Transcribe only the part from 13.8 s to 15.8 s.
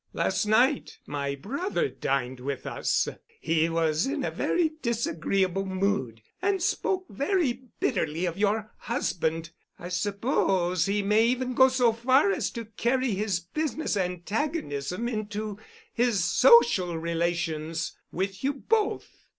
antagonism into